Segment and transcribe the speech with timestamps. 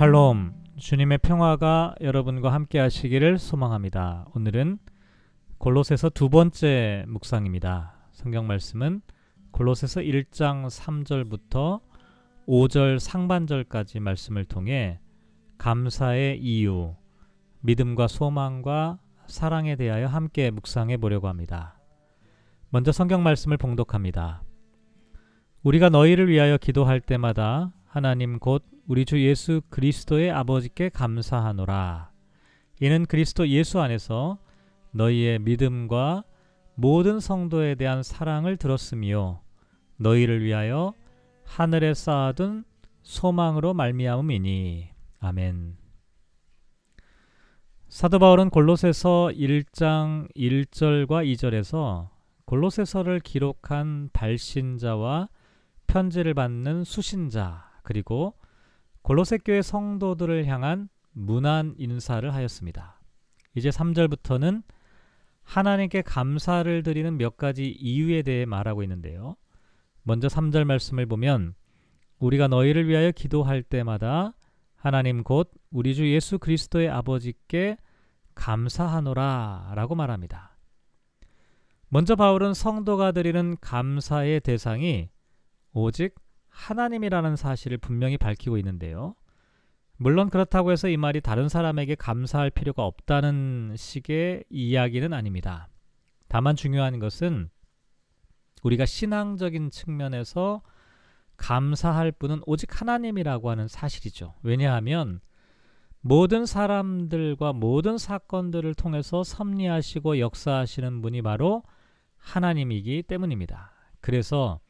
[0.00, 4.24] 샬롬 주님의 평화가 여러분과 함께 하시기를 소망합니다.
[4.34, 4.78] 오늘은
[5.58, 8.08] 골로새서 두 번째 묵상입니다.
[8.10, 9.02] 성경 말씀은
[9.50, 11.82] 골로새서 1장 3절부터
[12.48, 15.00] 5절 상반절까지 말씀을 통해
[15.58, 16.94] 감사의 이유,
[17.60, 21.78] 믿음과 소망과 사랑에 대하여 함께 묵상해 보려고 합니다.
[22.70, 24.44] 먼저 성경 말씀을 봉독합니다.
[25.62, 32.12] 우리가 너희를 위하여 기도할 때마다 하나님 곧 우리 주 예수 그리스도의 아버지께 감사하노라.
[32.80, 34.38] 이는 그리스도 예수 안에서
[34.92, 36.22] 너희의 믿음과
[36.76, 39.42] 모든 성도에 대한 사랑을 들었으며
[39.96, 40.94] 너희를 위하여
[41.44, 42.62] 하늘에 쌓아둔
[43.02, 45.76] 소망으로 말미암음이니 아멘.
[47.88, 52.10] 사도 바울은 골로새서 1장 1절과 2절에서
[52.44, 55.28] 골로새서를 기록한 발신자와
[55.88, 58.34] 편지를 받는 수신자 그리고
[59.02, 63.00] 골로새 교회 성도들을 향한 문안 인사를 하였습니다.
[63.56, 64.62] 이제 3절부터는
[65.42, 69.34] 하나님께 감사를 드리는 몇 가지 이유에 대해 말하고 있는데요.
[70.04, 71.54] 먼저 3절 말씀을 보면
[72.20, 74.34] 우리가 너희를 위하여 기도할 때마다
[74.76, 77.76] 하나님 곧 우리 주 예수 그리스도의 아버지께
[78.36, 80.56] 감사하노라 라고 말합니다.
[81.88, 85.08] 먼저 바울은 성도가 드리는 감사의 대상이
[85.72, 86.14] 오직
[86.50, 89.14] 하나님이라는 사실을 분명히 밝히고 있는데요.
[89.96, 95.68] 물론 그렇다고 해서 이 말이 다른 사람에게 감사할 필요가 없다는 식의 이야기는 아닙니다.
[96.28, 97.50] 다만 중요한 것은
[98.62, 100.62] 우리가 신앙적인 측면에서
[101.36, 104.34] 감사할 분은 오직 하나님이라고 하는 사실이죠.
[104.42, 105.20] 왜냐하면
[106.02, 111.62] 모든 사람들과 모든 사건들을 통해서 섭리하시고 역사하시는 분이 바로
[112.16, 113.72] 하나님이기 때문입니다.
[114.00, 114.60] 그래서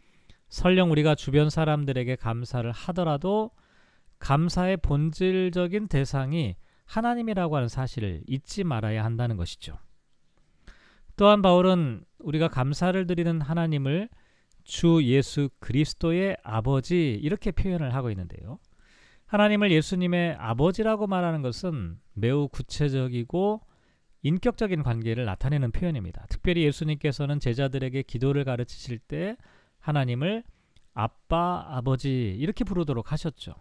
[0.51, 3.51] 설령 우리가 주변 사람들에게 감사를 하더라도
[4.19, 9.78] 감사의 본질적인 대상이 하나님이라고 하는 사실을 잊지 말아야 한다는 것이죠.
[11.16, 14.09] 또한 바울은 우리가 감사를 드리는 하나님을
[14.65, 18.59] 주 예수 그리스도의 아버지 이렇게 표현을 하고 있는데요.
[19.27, 23.60] 하나님을 예수님의 아버지라고 말하는 것은 매우 구체적이고
[24.22, 26.27] 인격적인 관계를 나타내는 표현입니다.
[26.28, 29.37] 특별히 예수님께서는 제자들에게 기도를 가르치실 때
[29.80, 30.44] 하나님을
[30.94, 33.54] 아빠, 아버지 이렇게 부르도록 하셨죠.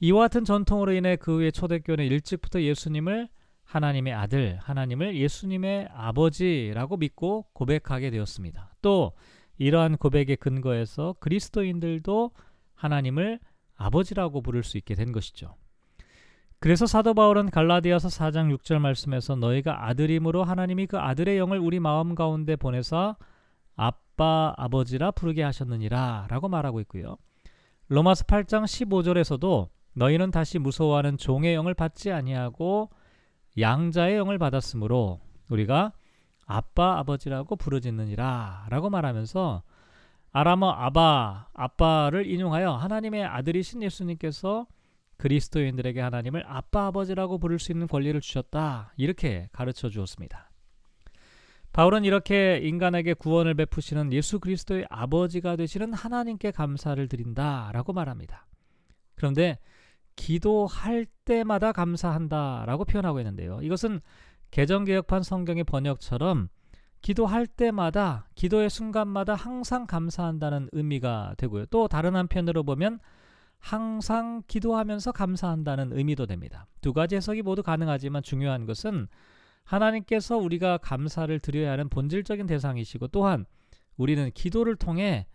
[0.00, 3.28] 이와 같은 전통으로 인해 그 후에 초대교회는 일찍부터 예수님을
[3.64, 8.74] 하나님의 아들, 하나님을 예수님의 아버지라고 믿고 고백하게 되었습니다.
[8.82, 9.12] 또
[9.56, 12.32] 이러한 고백의 근거에서 그리스도인들도
[12.74, 13.40] 하나님을
[13.76, 15.54] 아버지라고 부를 수 있게 된 것이죠.
[16.58, 22.14] 그래서 사도 바울은 갈라디아서 4장 6절 말씀에서 너희가 아들임으로 하나님이 그 아들의 영을 우리 마음
[22.14, 23.16] 가운데 보내사
[23.76, 27.16] 아빠 아버지라 부르게 하셨느니라 라고 말하고 있고요.
[27.88, 32.90] 로마서 8장 15절에서도 너희는 다시 무서워하는 종의 영을 받지 아니하고
[33.58, 35.92] 양자의 영을 받았으므로 우리가
[36.46, 39.62] 아빠 아버지라고 부르짖느니라 라고 말하면서
[40.32, 44.66] 아람어 아바 아빠를 인용하여 하나님의 아들이신 예수님께서
[45.16, 50.50] 그리스도인들에게 하나님을 아빠 아버지라고 부를 수 있는 권리를 주셨다 이렇게 가르쳐 주었습니다.
[51.74, 58.46] 바울은 이렇게 인간에게 구원을 베푸시는 예수 그리스도의 아버지가 되시는 하나님께 감사를 드린다라고 말합니다.
[59.16, 59.58] 그런데
[60.14, 63.58] 기도할 때마다 감사한다라고 표현하고 있는데요.
[63.60, 64.00] 이것은
[64.52, 66.48] 개정개혁판 성경의 번역처럼
[67.00, 71.66] 기도할 때마다 기도의 순간마다 항상 감사한다는 의미가 되고요.
[71.66, 73.00] 또 다른 한편으로 보면
[73.58, 76.68] 항상 기도하면서 감사한다는 의미도 됩니다.
[76.80, 79.08] 두 가지 해석이 모두 가능하지만 중요한 것은
[79.64, 83.46] 하나님께서 우리가 감사를 드려야 하는 본질적인 대상이시고 또한
[83.96, 85.26] 우리는 기도를 통해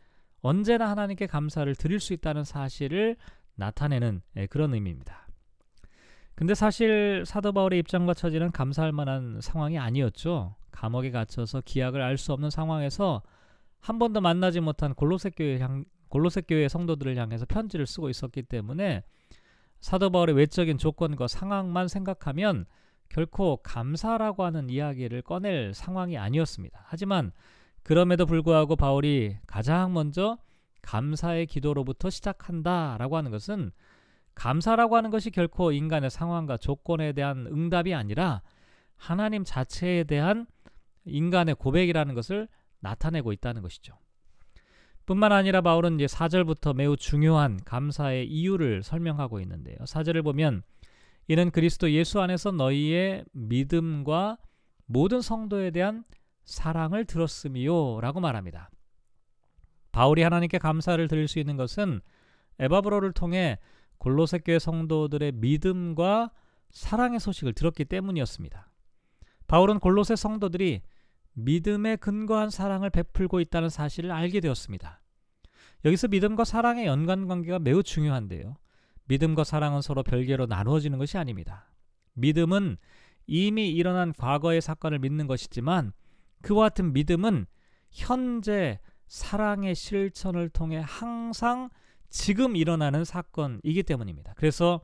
[0.42, 3.18] 언제나 하나님께 감사를 드릴 수 있다는 사실을
[3.56, 5.28] 나타내는 예, 그런 의미입니다.
[6.36, 10.56] 근데 사실 사도 바울의 입장과 처지는 감사할 만한 상황이 아니었죠.
[10.72, 13.22] 감옥에 갇혀서 기약을 알 수 없는 상황에서
[13.82, 19.04] 한 번도 만나지 못한 골로새 교회 향 골로새 교회 성도들을 향해서 편지를 쓰고 있었기 때문에
[19.82, 22.66] 사도 바울의 외적인 조건과 상황만 생각하면
[23.10, 26.84] 결코 감사라고 하는 이야기를 꺼낼 상황이 아니었습니다.
[26.86, 27.32] 하지만
[27.84, 30.38] 그럼에도 불구하고 바울이 가장 먼저
[30.82, 33.72] 감사의 기도로부터 시작한다라고 하는 것은
[34.36, 38.42] 감사라고 하는 것이 결코 인간의 상황과 조건에 대한 응답이 아니라
[38.96, 40.46] 하나님 자체에 대한
[41.06, 42.48] 인간의 고백이라는 것을
[42.80, 43.98] 나타내고 있다는 것이죠.
[45.06, 49.78] 뿐만 아니라 바울은 이제 4절부터 매우 중요한 감사의 이유를 설명하고 있는데요.
[49.80, 50.62] 4절을 보면
[51.30, 54.40] 이는 그리스도 예수 안에서 너희의 믿음과
[54.88, 56.04] 모든 성도에 대한
[56.44, 58.72] 사랑을 들었음이요 라고 말합니다.
[59.92, 62.02] 바울이 하나님께 감사를 드릴 수 있는 것은
[62.58, 63.60] 에바브로를 통해
[64.00, 66.32] 골로새 교회 성도들의 믿음과
[66.72, 68.72] 사랑의 소식을 들었기 때문이었습니다.
[69.46, 70.82] 바울은 골로새 성도들이
[71.34, 75.00] 믿음에 근거한 사랑을 베풀고 있다는 사실을 알게 되었습니다.
[75.86, 78.58] 여기서 믿음과 사랑의 연관 관계가 매우 중요한데요.
[79.10, 81.72] 믿음과 사랑은 서로 별개로 나누어지는 것이 아닙니다.
[82.14, 82.78] 믿음은
[83.26, 85.94] 이미 일어난 과거의 사건을 믿는 것이지만
[86.42, 87.46] 그와 같은 믿음은
[87.92, 91.70] 현재 사랑의 실천을 통해 항상
[92.10, 94.34] 지금 일어나는 사건이기 때문입니다.
[94.36, 94.82] 그래서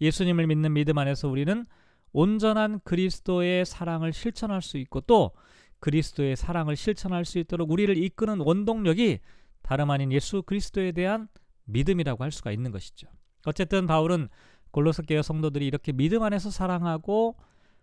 [0.00, 1.64] 예수님을 믿는 믿음 안에서 우리는
[2.12, 5.32] 온전한 그리스도의 사랑을 실천할 수 있고 또
[5.78, 9.20] 그리스도의 사랑을 실천할 수 있도록 우리를 이끄는 원동력이
[9.62, 11.28] 다름 아닌 예수 그리스도에 대한
[11.64, 13.08] 믿음이라고 할 수가 있는 것이죠.
[13.46, 14.28] 어쨌든 바울은
[14.70, 17.36] 골로새 교회 성도들이 이렇게 믿음 안에서 사랑하고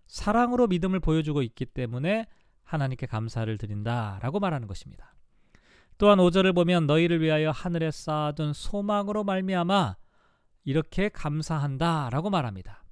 [0.07, 2.27] 사랑으로 믿음을 보여주고 있기 때문에
[2.63, 5.13] 하나님께 감사를 드린다라고 말하는 것입니다.
[5.97, 9.95] 또한 5절을 보면 너희를 위하여 하늘에 쌓아둔 소망으로 말미암아
[10.65, 12.83] 이렇게 감사한다라고 말합니다.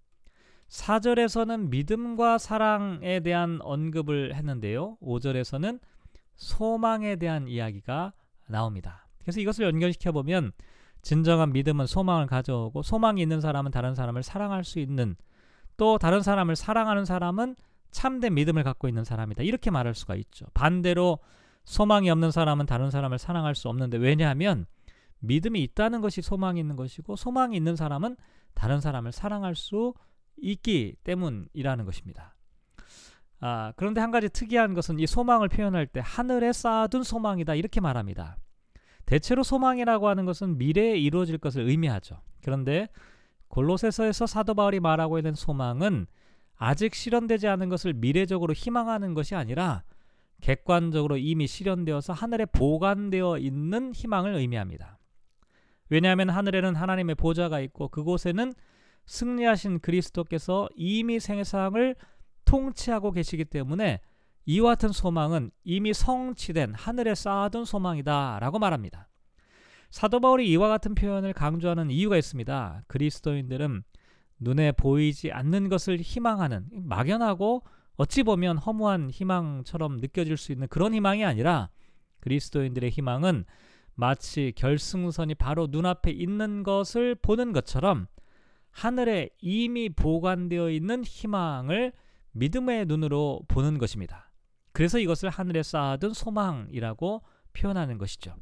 [0.69, 4.97] 4절에서는 믿음과 사랑에 대한 언급을 했는데요.
[5.01, 5.79] 5절에서는
[6.35, 8.13] 소망에 대한 이야기가
[8.47, 9.07] 나옵니다.
[9.19, 10.51] 그래서 이것을 연결시켜 보면
[11.03, 15.15] 진정한 믿음은 소망을 가져오고 소망이 있는 사람은 다른 사람을 사랑할 수 있는
[15.77, 17.55] 또 다른 사람을 사랑하는 사람은
[17.91, 19.43] 참된 믿음을 갖고 있는 사람이다.
[19.43, 20.45] 이렇게 말할 수가 있죠.
[20.53, 21.19] 반대로
[21.65, 24.65] 소망이 없는 사람은 다른 사람을 사랑할 수 없는데 왜냐하면
[25.19, 28.17] 믿음이 있다는 것이 소망이 있는 것이고 소망이 있는 사람은
[28.53, 29.93] 다른 사람을 사랑할 수
[30.37, 32.35] 있기 때문이라는 것입니다.
[33.39, 38.37] 아, 그런데 한 가지 특이한 것은 이 소망을 표현할 때 하늘에 쌓아둔 소망이다 이렇게 말합니다.
[39.05, 42.21] 대체로 소망이라고 하는 것은 미래에 이루어질 것을 의미하죠.
[42.43, 42.87] 그런데
[43.49, 46.07] 골로새서에서 사도 바울이 말하고 있는 소망은
[46.55, 49.83] 아직 실현되지 않은 것을 미래적으로 희망하는 것이 아니라
[50.41, 54.99] 객관적으로 이미 실현되어서 하늘에 보관되어 있는 희망을 의미합니다.
[55.89, 58.53] 왜냐하면 하늘에는 하나님의 보좌가 있고 그곳에는
[59.05, 61.95] 승리하신 그리스도께서 이미 생사을
[62.45, 64.01] 통치하고 계시기 때문에
[64.45, 69.09] 이와 같은 소망은 이미 성취된 하늘에 쌓아둔 소망이다 라고 말합니다.
[69.89, 72.83] 사도 바울이 이와 같은 표현을 강조하는 이유가 있습니다.
[72.87, 73.83] 그리스도인들은
[74.39, 77.63] 눈에 보이지 않는 것을 희망하는 막연하고
[77.95, 81.69] 어찌 보면 허무한 희망처럼 느껴질 수 있는 그런 희망이 아니라
[82.21, 83.45] 그리스도인들의 희망은
[83.95, 88.07] 마치 결승선이 바로 눈앞에 있는 것을 보는 것처럼
[88.71, 91.93] 하늘에 이미 보관되어 있는 희망을
[92.31, 94.31] 믿음의 눈으로 보는 것입니다.
[94.73, 97.23] 그래서 이것을 하늘에 쌓아둔 소망이라고
[97.53, 98.35] 표현하는 것이죠.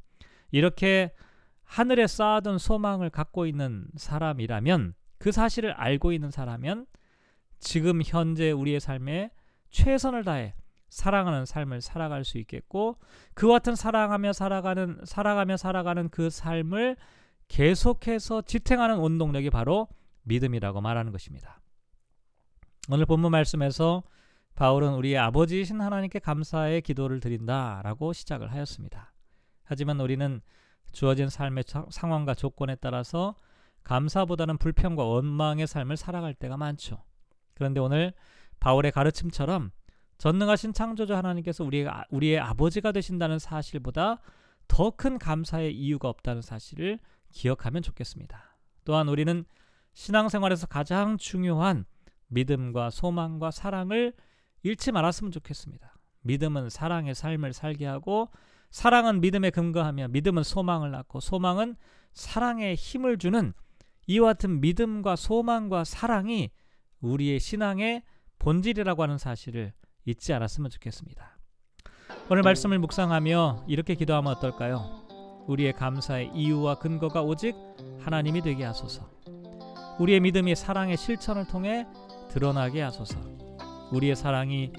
[0.51, 1.13] 이렇게
[1.63, 6.87] 하늘에 쌓아둔 소망을 갖고 있는 사람이라면 그 사실을 알고 있는 사람은
[7.59, 9.31] 지금 현재 우리의 삶에
[9.69, 10.55] 최선을 다해
[10.89, 12.97] 사랑하는 삶을 살아갈 수 있겠고
[13.33, 16.97] 그 같은 사랑하며 살아가는 살아가며 살아가는 그 삶을
[17.47, 19.87] 계속해서 지탱하는 원동력이 바로
[20.23, 21.61] 믿음이라고 말하는 것입니다.
[22.89, 24.03] 오늘 본문 말씀에서
[24.55, 29.13] 바울은 우리의 아버지이신 하나님께 감사의 기도를 드린다 라고 시작을 하였습니다.
[29.63, 30.41] 하지만 우리는
[30.91, 33.35] 주어진 삶의 상황과 조건에 따라서
[33.83, 37.03] 감사보다는 불평과 원망의 삶을 살아갈 때가 많죠.
[37.53, 38.13] 그런데 오늘
[38.59, 39.71] 바울의 가르침처럼
[40.17, 44.19] 전능하신 창조주 하나님께서 우리의, 우리의 아버지가 되신다는 사실보다
[44.67, 46.99] 더 큰 감사의 이유가 없다는 사실을
[47.31, 48.57] 기억하면 좋겠습니다.
[48.85, 49.45] 또한 우리는
[49.93, 51.85] 신앙생활에서 가장 중요한
[52.27, 54.13] 믿음과 소망과 사랑을
[54.63, 55.95] 잃지 말았으면 좋겠습니다.
[56.21, 58.29] 믿음은 사랑의 삶을 살게 하고
[58.69, 61.75] 사랑은 믿음에 근거하며 믿음은 소망을 낳고 소망은
[62.13, 63.53] 사랑에 힘을 주는
[64.07, 66.51] 이와 같은 믿음과 소망과 사랑이
[67.01, 68.03] 우리의 신앙의
[68.39, 69.73] 본질이라고 하는 사실을
[70.05, 71.37] 잊지 않았으면 좋겠습니다.
[72.29, 75.01] 오늘 말씀을 묵상하며 이렇게 기도하면 어떨까요?
[75.47, 77.55] 우리의 감사의 이유와 근거가 오직
[77.99, 79.09] 하나님이 되게 하소서.
[79.99, 81.85] 우리의 믿음이 사랑의 실천을 통해
[82.29, 83.40] 드러나게 하소서.
[83.91, 84.71] 우리의 사랑이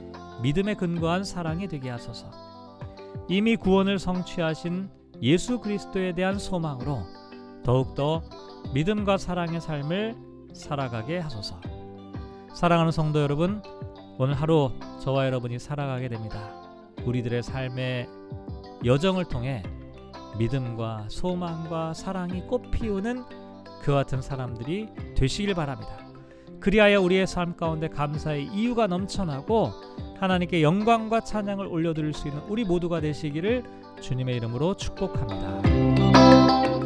[0.42, 2.30] 믿음에 근거한 사랑이 되게 하소서.
[3.28, 4.90] 이미 구원을 성취하신
[5.22, 7.02] 예수 그리스도에 대한 소망으로
[7.64, 8.22] 더욱더
[8.74, 10.16] 믿음과 사랑의 삶을
[10.52, 11.60] 살아가게 하소서.
[12.54, 13.62] 사랑하는 성도 여러분,
[14.18, 16.50] 오늘 하루 저와 여러분이 살아가게 됩니다.
[17.04, 18.08] 우리들의 삶의
[18.84, 19.62] 여정을 통해
[20.38, 23.24] 믿음과 소망과 사랑이 꽃 피우는
[23.82, 26.11] 그 같은 사람들이 되시길 바랍니다.
[26.62, 29.72] 그리하여 우리의 삶 가운데 감사의 이유가 넘쳐나고
[30.20, 33.64] 하나님께 영광과 찬양을 올려드릴 수 있는 우리 모두가 되시기를
[34.00, 36.81] 주님의 이름으로 축복합니다.